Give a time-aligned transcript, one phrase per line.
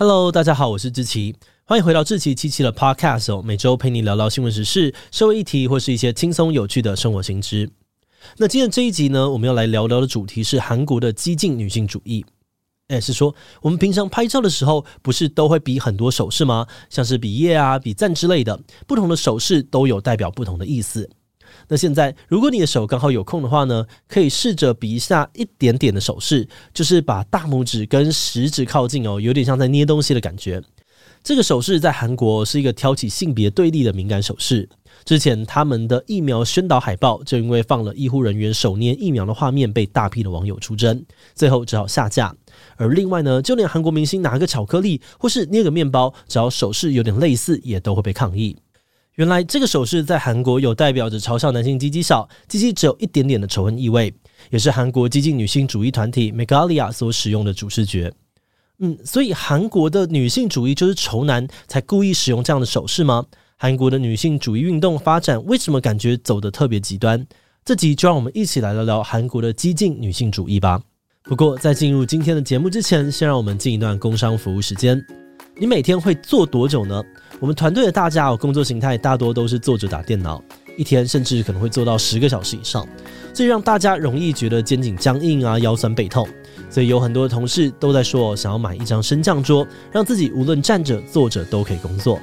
[0.00, 7.68] Hello，大家好，我是志奇，欢迎回到志奇七七的 Podcast 哦，每周陪你聊聊新闻时事、社会议题或是一些轻松有趣的生活新知。
[8.36, 12.24] 那今天这一集呢，我们要来聊聊的主题是韩国的激进女性主义。
[12.86, 16.64] 哎，是说我们平常拍照的时候，不是都会比很多手势吗？
[16.88, 21.10] 像是比耶啊、比赞之类的，不同的手势都有代表不同的意思。
[21.68, 30.62] 那现在，如果你的手刚好有空的话呢，可以试着比一下一点点的手势，就是把大拇指跟食指靠近哦，有点像在捏东西的感觉。
[31.22, 34.66] 这个手势在韩国是一个挑起性别对立的敏感手势。
[35.04, 42.34] 之前他们的疫苗宣导海报就因为放了医护人员手捏疫苗的画面，被大批的网友出征，最后只好下架。
[42.76, 48.56] 而另外呢，就连韩国明星拿个巧克力或是捏个面包，只要手势有点类似，也都会被抗议。
[49.18, 54.14] 原来这个手势在韩国有代表着嘲笑男性鸡鸡小、鸡鸡只有一点点的仇恨意味，
[54.50, 58.12] 也是韩国激进女性主义团体 Megalia 所使用的主视觉。
[58.78, 63.26] 嗯，所以韩国的女性主义就是仇男才故意使用这样的手势吗？
[63.56, 67.26] 韩国的女性主义运动发展为什么感觉走得特别极端？
[67.64, 70.80] 这集就让我们一起来聊聊韩国的激进女性主义吧。
[71.24, 75.04] 不过在进入今天的节目之前，先让我们进一段工商服务时间。
[75.56, 77.02] 你每天会坐多久呢？
[77.40, 80.42] 我们团队的大家哦，工作形态大多都是坐着打电脑，
[80.76, 82.86] 一天甚至可能会坐到十个小时以上，
[83.32, 86.28] 这让大家容易觉得肩颈僵硬啊，腰酸背痛。
[86.70, 92.20] 所以有很多同事都在说，想要买一张升降桌，让自己无论站着坐着都可以工作。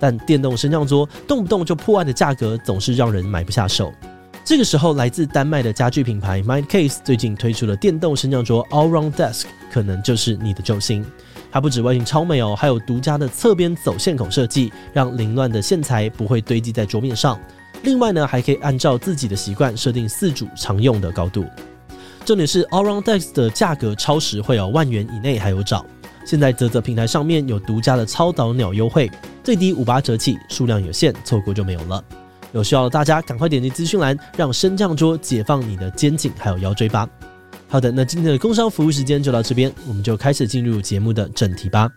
[0.00, 3.92] 但电动升降桌动不动就破万的价格，总是让人买不下手。
[4.44, 11.04] 这个时候，来自丹麦的家具品牌 Mindcase 最近推出了电动升降桌 Allround Desk，可能就是你的救星。
[11.52, 17.38] 它不止外形超美哦，还有独家的侧边走线孔设计，让凌乱的线材不会堆积在桌面上。
[17.82, 21.44] 另外呢，还可以按照自己的习惯设定四组常用的高度。
[22.24, 25.84] 重点是 Allround Desk 的价格超实惠哦，万元以内还有找。
[26.24, 29.10] 现在泽泽平台上面有独家的超早鸟优惠，
[29.44, 32.02] 最低五八折起，数量有限，错过就没有了。
[32.52, 37.08] 有需要的大家赶快点击资讯栏，让升降桌解放你的肩颈还有腰椎吧。
[37.72, 41.90] 好的，那今天的工商服务时间就到这边，我们就开始进入节目的正题吧。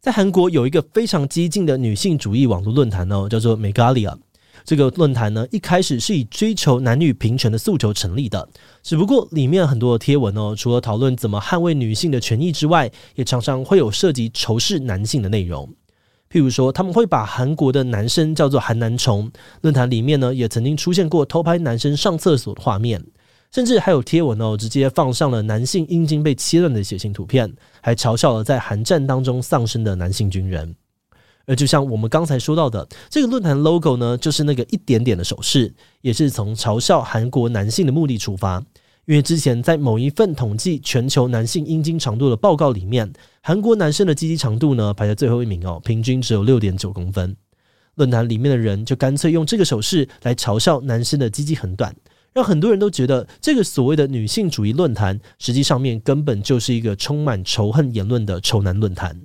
[0.00, 4.16] 在韩国有一个非常激进的女性主义网络论坛哦，叫做 Megalia。
[4.64, 8.48] 这个论坛呢，一开始是以追求男女平权的诉求成立的，
[8.82, 15.68] 只不过里面很多的贴文哦，除了讨论怎么捍卫女性的权益之外，也常常会有涉及仇视男性的内容。
[16.34, 19.30] 譬如说，他们会把韩国的男生叫做“韩男虫”。
[19.62, 23.00] 论坛里面呢，也曾经出现过偷拍男生上厕所的画面，
[23.52, 30.74] 甚至还有贴文哦，直接放上了男性阴茎被切断的血腥图片，还嘲笑了在韩战当中丧生的男性军人。
[31.46, 38.60] 而就像我们刚才说到的，这个论坛 logo 呢，就是那个一点点的手势，也是从嘲笑韩国男性的目的出发。
[39.06, 47.36] 因为之前在某一份统计全球男性阴茎长度的报告里面，韩国男生的鸡鸡长度呢排在最后一名哦，平均只有六点九公分。
[47.96, 51.94] 论坛里面的人就干脆用这个手势来嘲笑男生的鸡鸡很短，
[52.32, 59.20] 让很多人都觉得这个所谓的女性主义论坛，实际上面根本就是一个充满仇恨言论的仇男论坛。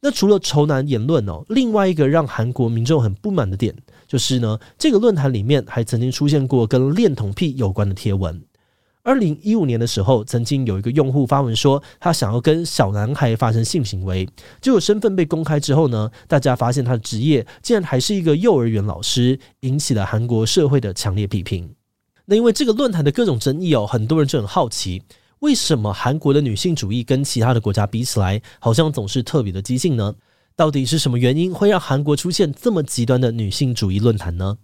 [0.00, 3.72] 那除了仇男言论哦，另外一个让韩国民众很不满的点，
[4.08, 8.42] 就是呢，这个论坛里面还曾经出现过跟恋童癖有关的贴文。
[9.04, 14.28] 二零一五年的时候，曾经有一个用户发文说，他想要跟小男孩发生性行为，
[14.60, 21.74] 结果身份被公开之后呢，大家发现他的职业竟然还是一个幼儿园老师，引起了韩国社会的强烈批评。
[22.26, 25.02] 那因为这个论坛的各种争议哦，很多人就很好奇。
[25.40, 30.14] 为什么韩国的女性主义跟其他的国家比起来，好像总是特别的激进呢？
[30.54, 34.58] 到底是什么原因会让韩国出现这么极端的女性主义论坛呢？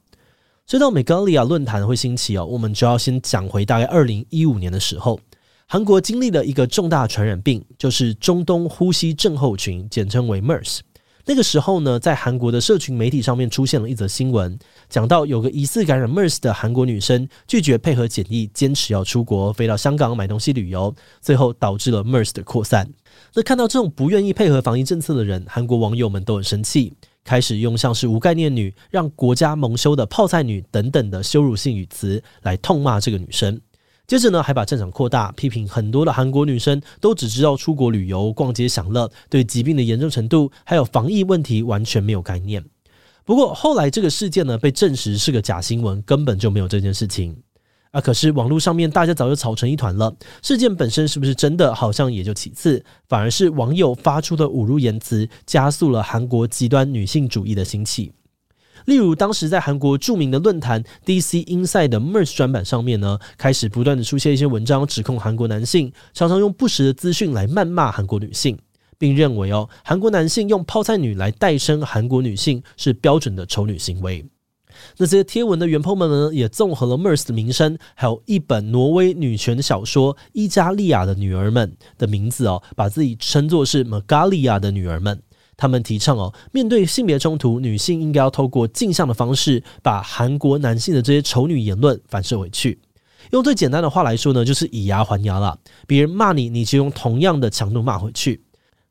[0.68, 5.18] 说到 Megalia 论坛会兴起哦，我们就要先讲回大概二零一五年的时候，
[5.66, 10.80] 韩国经历了一个重大传染病，就是中东呼吸症候群，简称为 MERS。
[11.24, 14.58] 那个时候呢，在韩国的社群媒体上面出现了一则新闻，
[14.90, 22.86] 讲到有个疑似感染 MERS 的韩国女生拒绝配合检疫，坚持要出国飞到香港买东西旅游，最后导致了 MERS 的扩散。
[23.32, 26.92] 那看到这种不愿意配合防疫政策的人，韩国网友们都很生气，
[27.28, 33.60] 开始用像是无概念女、让国家蒙羞的泡菜女等等的羞辱性语词来痛骂这个女生。
[34.06, 42.64] 接着呢，还把战场扩大，批评很多的韩国女生都只知道出国旅游、逛街享乐，对疾病的严重程度还有防疫问题完全没有概念。
[43.26, 47.36] 不过后来这个事件呢，被证实是个假新闻，根本就没有这件事情。
[47.90, 48.00] 啊！
[48.00, 50.14] 可是网络上面大家早就吵成一团了。
[50.42, 58.12] 事件本身是不是真的，好像也就其次，反而是网友发出的侮辱言辞，加速了韩国极端女性主义的兴起。
[58.84, 68.56] 例如，当时在韩国著名的论坛 DC Inside 的 MERS 专版上面呢，开始不断的出现一些文章，指控韩国男性常常用不实的资讯来谩骂韩国女性，
[68.96, 74.24] 并认为哦，韩国男性用泡菜女来代称韩国女性是标准的丑女行为。
[74.96, 85.22] 那这些贴文的原 po 们呢，也综合了 MERS 的名声，还有一本挪威女权小说《伊加利亚的女儿们》的名字哦，把自己称作是 Magalia 的女儿们。
[85.56, 92.78] 他们提倡哦，面对性别冲突，女性应该要透过镜像的方式，把韩国男性的这些丑女言论反射回去。
[93.32, 95.58] 用最简单的话来说呢，就是以牙还牙了。
[95.86, 98.40] 别人骂你，你就用同样的强度骂回去。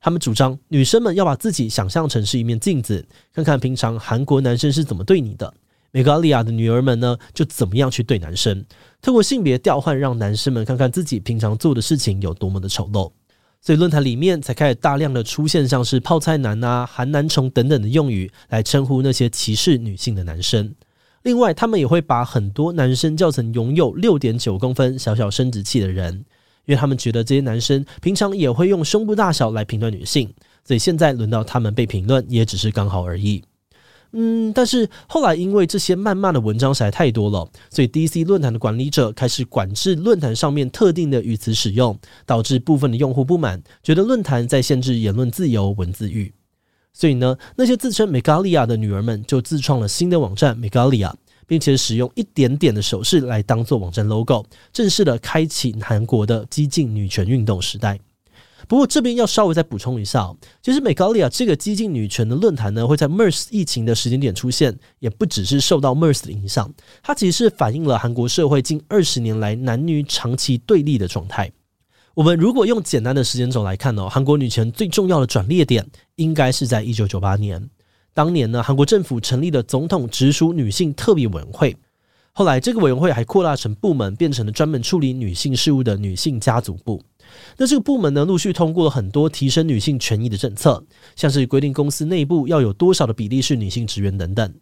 [0.02, 5.54] 他们主张女生们要把自己想象成是一面镜子，看看平常韩国男生是怎么对你的。
[5.92, 8.66] 梅高利亚的女儿们呢，就怎么样去对男生？
[9.02, 13.12] 透过性别调换，让男生们看看自己平常做的事情有多么的丑陋。
[13.60, 20.74] 所以论坛里面才开始大量的出现像是“泡菜男”啊、“韩男虫”等等的用语，来称呼那些歧视女性的男生。
[21.24, 26.14] 另外，他们也会把很多男生叫成拥有六点九公分小小生殖器的人，
[26.66, 30.32] 因为他们觉得这些男生平常也会用胸部大小来评断女性，
[30.64, 33.44] 所以现在轮到他们被评论，也只是刚好而已。
[34.14, 46.34] 嗯，但是后来因为这些谩骂的文章实在太多了，所以 DC 论坛的管理者开始管制论坛上面特定的语词使用，导致部分的用户不满，觉得论坛在限制言论自由、文字狱。
[46.94, 51.14] 所以呢，那些自称 Megalia 的女儿们就自创了新的网站 Megalia，
[51.46, 54.44] 并且使用一点点的手势来当做网站 logo，
[54.74, 58.00] 正式的开启韩国的激进女权运动时代。
[58.68, 66.74] 不过这边要稍微再补充一下，其实美高丽啊这个激进女权的论坛呢，会在 MERS 疫情的时间点出现，也不只是受到 MERS 的影响，
[67.04, 71.52] 它其实是反映了韩国社会近二十年来男女长期对立的状态。
[72.16, 77.70] 我们如果用简单的时间轴来看呢，韩国女权最重要的转捩点应该是在一九九八年，
[78.14, 81.78] 当年呢，韩国政府成立了总统直属女性特别委员会，
[82.34, 87.00] 后来这个委员会还扩大成部门，变成了专门处理女性事务的女性家族部。
[87.58, 90.84] 那这个部门呢，陆续通过了很多提升女性权益的政策，
[91.16, 94.54] 像是规定公司内部要有多少的比例是女性职员等等。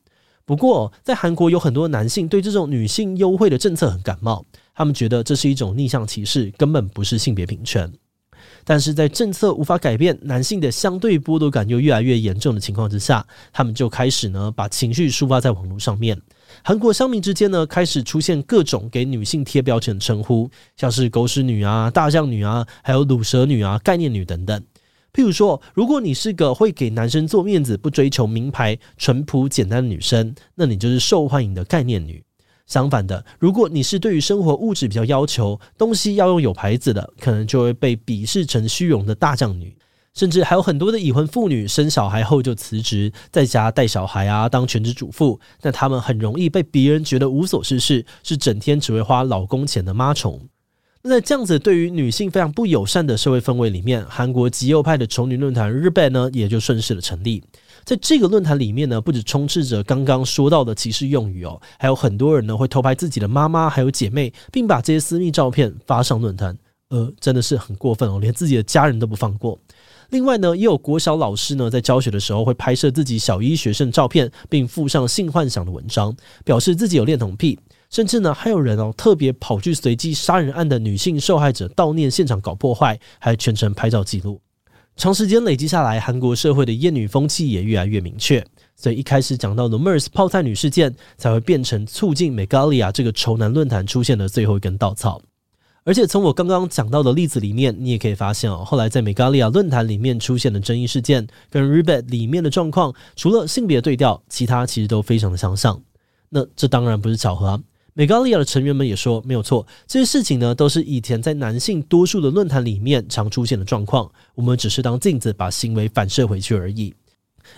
[0.46, 4.46] 不过，在韩国有很多男性对这种女性优惠的政策很感冒，
[4.76, 7.92] 他们觉得这是一种逆向歧视，根本不是性别平权。
[8.64, 16.20] 但是在政策无法改变男性的相对剥夺感又越来越严重的情况之下，他们就开始呢，把情绪抒发在网络上面。
[16.68, 24.60] 韩国乡民之间呢，开始出现各种给女性贴标签的称呼，像是狗屎女啊、大象女啊，还有卤蛇女啊、概念女等等。
[25.14, 32.24] 譬如说，如果你是个会给男生做面子、不追求名牌、淳朴简单的女生，那你就是受欢迎的概念女。
[32.66, 39.75] 相反的，如果你是对于生活物质比较要求，东西要用有牌子的，可能就会被鄙视成虚荣的大将女。
[40.16, 45.40] 甚至还有很多的已婚妇女生小孩后就辞职，在家带小孩啊，当全职主妇。
[45.62, 50.42] 那她们很容易被别人觉得无所事事，是整天只会花老公钱的妈虫。
[51.04, 57.44] 那在这样子对于女性非常不友善的社会氛围里面，韩国极右派的丑女论坛日本呢，也就顺势的成立。
[57.84, 66.58] 在这个论坛里面呢，不止充斥着刚刚说到的歧视用语哦，还有很多人呢会偷拍自己的妈妈还有姐妹，并把这些私密照片发上论坛。
[66.90, 69.60] 呃，真的是很过分哦，连自己的家人都不放过。
[70.10, 77.60] 另外呢，也有国小老师呢，在教学的时候会拍摄自己小一学生照片，并附上性幻想的文章，表示自己有恋童癖。
[77.90, 84.42] 甚至呢，还有人哦，特别跑去随机杀人案的女性受害者悼念现场搞破坏，还全程拍照记录。
[84.98, 88.46] 长时间累积下来，韩国社会的厌女风气也越来越明确。
[88.76, 95.22] 所以一开始讲到的 MERS 泡菜女事件，才会变成促进美高利亚这个丑男论坛出现的最后一根稻草。
[95.86, 105.80] 而且从我刚刚讲到的例子里面，你也可以发现哦，后来在美高利亚论坛里面出现的争议事件，跟 Rebed 里面的状况，除了性别对调，其他其实都非常的相像。
[106.30, 107.62] 那这当然不是巧合啊。
[107.94, 114.12] 美高利亚的成员们也说，没有错，这些事情呢，都是以前在男性多数的论坛里面常出现的状况。
[114.34, 116.96] 我们只是当镜子把行为反射回去而已。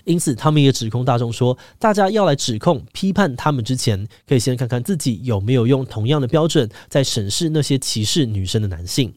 [0.06, 9.13] 因此，他们也指控大众说，大家要来指控、批判他们之前，可以先看看自己有没有用同样的标准在审视那些歧视女生的男性。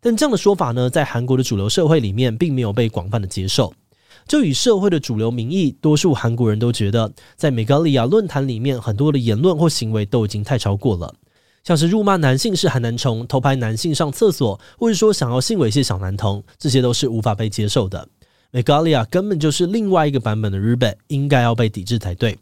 [0.00, 3.72] 但这样的说法呢，在韩国的主流社会里面，并没有被广泛的接受。
[4.28, 11.14] 就以社会的主流民意，多数韩国人都觉得，在美高利亚论坛里面，很多的言论或行为都已经太超过了，
[11.62, 18.08] 像是辱骂男性是韩男虫、偷拍男性上厕所，或者说想要性猥亵小男童，这些都是无法被接受的。
[18.54, 22.38] 美高利亚根本就是另外一个版本的日本，应该要被抵制才对。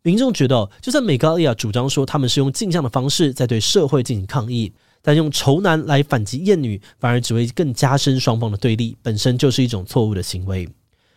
[0.00, 10.66] 民众觉得，就算美高利亚主张说他们是用镜像的方式在对社会进行抗议，但用仇男来反击厌女，反而只会更加深双方的对立，本身就是一种错误的行为。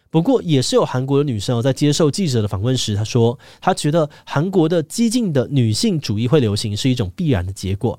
[0.09, 7.97] 不过，也是有韩国的女生在接受记者的访问时，她说，她觉得韩国的激进的女性主义会流行是一种必然的结果。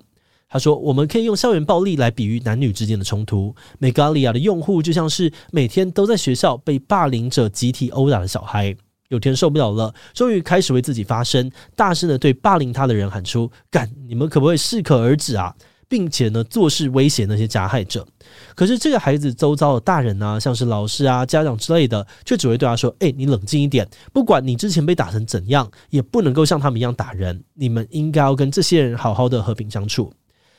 [0.55, 3.53] 他说，我们可以用校园暴力来比喻男女之间的冲突。
[3.81, 8.73] 美高利亚的用户就像是每天都在学校被霸凌者集体殴打的小孩，
[9.09, 15.53] 有天受不了了，终于开始为自己发声，大声的对霸凌他的人喊出：“干，你们可不可以适可而止啊？”
[15.89, 18.07] 并且呢，做事威胁那些加害者。
[18.55, 27.43] 可是这个孩子周遭的大人啊，像是老师啊、家长之类的，却只会对他说：“哎，你冷静一点，不管你之前被打成怎样，也不能够像他们一样打人。
[27.55, 30.13] 你们应该要跟这些人好好的和平相处。”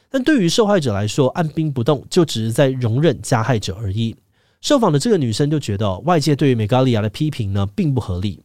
[0.10, 4.16] 但对于受害者来说，按兵不动就只是在容忍加害者而已。
[4.62, 8.42] 受访的这个女生就觉得，外界对于美加利亚的批评呢，并不合理。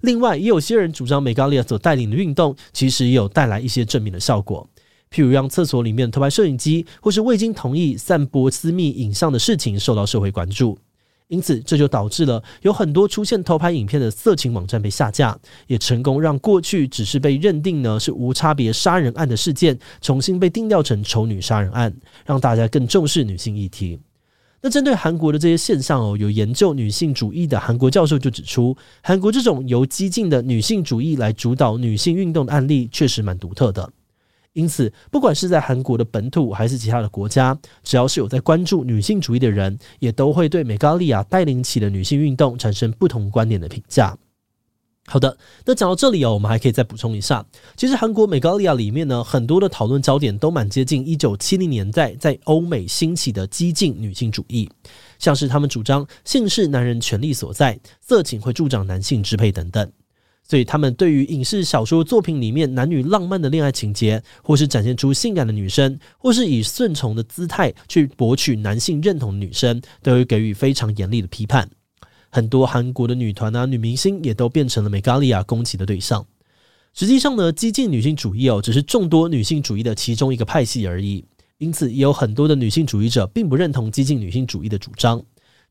[0.00, 4.68] 另外，也有些人主张美加利亚所带领的运动，其实也有带来一些正面的效果。
[5.12, 10.76] 譬如让厕所里面偷拍摄影机，或是未经同意散播私密影像的事情受到社会关注，
[11.32, 15.34] 因此这就导致了有很多出现偷拍影片的色情网站被下架，
[15.66, 21.90] 也成功让过去只是被认定呢是无差别杀人案的事件，重新被定调成丑女杀人案，
[22.26, 23.98] 让大家更重视女性议题。
[24.60, 33.90] 那针对韩国的这些现象哦，有研究女性主义的韩国教授就指出，韩国这种由激进的女性主义来主导女性运动的案例，确实蛮独特的。
[34.54, 44.16] 因此，不管是在韩国的本土还是其他的国家，只要是有在关注女性主义的人，也都会对美高利亚带领起的女性运动产生不同观点的评价。
[45.06, 47.44] 好的，那讲到这里哦，我们还可以再补充一下，
[47.76, 54.70] 其实韩国美高利亚里面呢，很多的讨论焦点都蛮接近一九七零年代在欧美兴起的激进女性主义，
[55.18, 59.90] 像是他们主张性是男人权力所在，色情会助长男性支配等等。
[60.46, 71.70] 所以，他们对于影视小说作品里面男女浪漫的恋爱情节，或是展现出性感的女生，或是以顺从的姿态去博取男性认同的女生，都会给予非常严厉的批判。
[72.28, 76.26] 很多韩国的女团啊、女明星也都变成了美高利亚攻击的对象。
[76.92, 81.24] 实际上呢，激进女性主义哦，只是众多女性主义的其中一个派系而已。
[81.58, 85.22] 因此，也有很多的女性主义者并不认同激进女性主义的主张。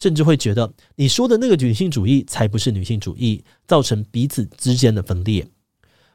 [0.01, 5.47] 甚至会觉得你说的那个女性主义才不是女性主义，造成彼此之间的分裂。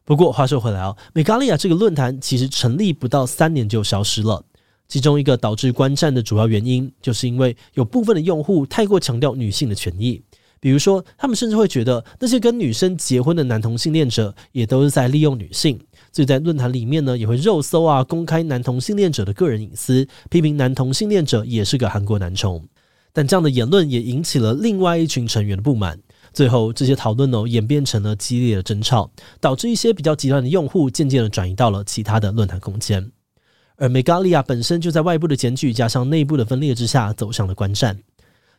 [0.05, 4.45] 不过话说回来哦，美高利亚这个论坛其实成立不到三年就消失了。
[4.89, 10.23] 其中一个导致观战的主要原因，就是因为有部分的用户太过强调女性的权益，
[10.61, 15.77] 比如说他们甚至会觉得那些跟女生结婚的男同性恋者也都是在利用女性，
[16.13, 22.65] 所以在论坛里面呢也会肉搜啊，公开男同性恋者的个人隐私，批评男同性恋者也是个韩国男宠。
[23.17, 25.99] 但这样的言论也引起了另外一群成员的不满，
[26.35, 33.11] 最后这些讨论哦演变成了激烈的争吵，导致一些比较极端的用户渐渐的转移到了其他的论坛空间，
[33.77, 37.99] 而美高利亚本身就在外部的检举加上内部的分裂之下走向了观战。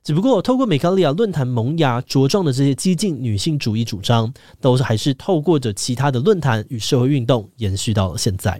[0.04, 8.60] 只不过透过美高利亚论坛萌芽茁壮的这些激进女性主义主张，都是还是透过着其他的论坛与社会运动延续到了现在。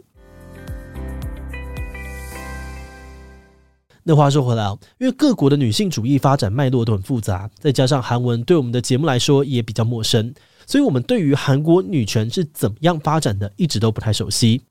[4.10, 10.34] 那话说回来啊，因为各国的女性主义发展脉络都很复杂，再加上韩文对我们的节目来说也比较陌生，
[10.66, 14.62] 所以我们对于韩国女权是怎么样发展的，一直都不太熟悉。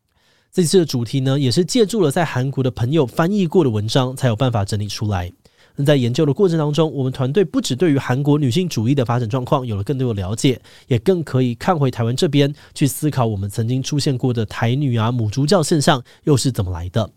[0.51, 5.31] 这次的主题呢，也是借助了在韩国的朋友翻译过的文章，才有办法整理出来。
[5.75, 17.11] 那在研究的过程当中，我们团队不只对于韩国女性主义的发展状况有了更多的了解，也更可以看回台湾这边去思考我们曾经出现过的台女啊母猪教现象又是怎么来的。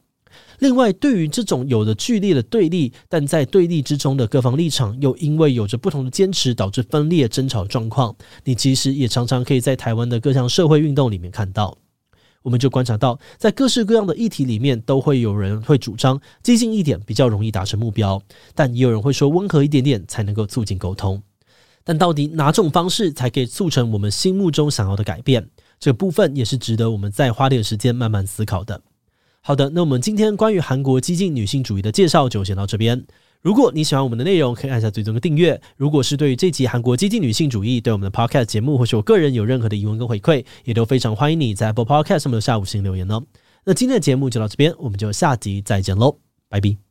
[0.60, 11.78] 另外，对于这种有着剧烈的对立，但在对立之中的各方立场又因为有着不同的坚持，导致分裂争吵状况，你其实也常常可以在台湾的各项社会运动里面看到。
[12.42, 18.22] 我们就观察到，在各式各样的议题里面，都会有人会主张激进一点比较容易达成目标，
[18.56, 21.22] 但也有人会说温和一点点才能够促进沟通。
[21.84, 25.50] 但到底哪种方式才可以促成我们心目中想要的改变？
[25.80, 28.82] 这个部分也是值得我们再花点时间慢慢思考的。
[29.42, 33.06] 好的，那我们今天关于韩国激进女性主义的介绍就先到这边。
[33.42, 35.60] 如果你喜欢我们的内容，可以按下最终的订阅。
[35.78, 43.24] 如果是对于这集韩国激进女性主义对我们的 Podcast 节目或是我个人有任何的疑问跟回馈，也都非常欢迎你在 Apple Podcast 上面留下五星留言哦。
[43.64, 46.18] 那今天的节目就到这边，我们就下集再见喽，
[46.50, 46.89] 拜拜。